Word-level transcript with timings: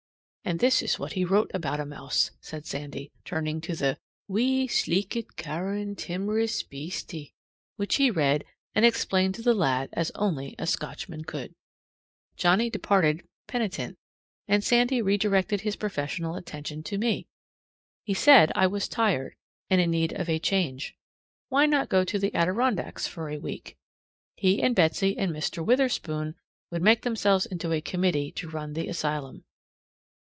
"And 0.43 0.59
this 0.59 0.81
is 0.81 0.99
what 0.99 1.13
he 1.13 1.23
wrote 1.23 1.51
about 1.53 1.79
a 1.79 1.85
mouse," 1.85 2.31
said 2.41 2.65
Sandy, 2.65 3.11
turning 3.23 3.61
to 3.61 3.73
the 3.75 3.97
"Wee, 4.27 4.67
sleekit, 4.67 5.37
cow'rin, 5.37 5.95
timorous 5.95 6.61
beastie," 6.63 7.35
which 7.77 7.95
he 7.95 8.11
read 8.11 8.43
and 8.73 8.83
explained 8.83 9.35
to 9.35 9.43
the 9.43 9.53
lad 9.53 9.89
as 9.93 10.11
only 10.15 10.55
a 10.59 10.65
Scotchman 10.67 11.23
could. 11.23 11.53
Johnnie 12.35 12.71
departed 12.71 13.23
penitent, 13.47 13.97
and 14.47 14.61
Sandy 14.63 14.99
redirected 15.01 15.61
his 15.61 15.77
professional 15.77 16.35
attention 16.35 16.81
to 16.83 16.97
me. 16.97 17.27
He 18.03 18.15
said 18.15 18.51
I 18.55 18.65
was 18.67 18.89
tired 18.89 19.35
and 19.69 19.79
in 19.79 19.91
need 19.91 20.11
of 20.11 20.27
a 20.27 20.39
change. 20.39 20.97
Why 21.47 21.65
not 21.67 21.87
go 21.87 22.03
to 22.03 22.19
the 22.19 22.33
Adirondacks 22.35 23.07
for 23.07 23.29
a 23.29 23.37
week? 23.37 23.77
He 24.35 24.61
and 24.61 24.75
Betsy 24.75 25.15
and 25.17 25.31
Mr. 25.31 25.63
Witherspoon 25.63 26.35
would 26.71 26.81
make 26.81 27.03
themselves 27.03 27.45
into 27.45 27.71
a 27.71 27.79
committee 27.79 28.31
to 28.33 28.49
run 28.49 28.73
the 28.73 28.87
asylum. 28.89 29.45